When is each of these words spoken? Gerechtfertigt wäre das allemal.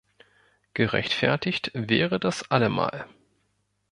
Gerechtfertigt 0.73 1.69
wäre 1.75 2.19
das 2.19 2.49
allemal. 2.49 3.05